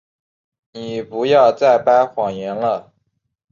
[0.71, 2.91] 你不要再掰谎言了。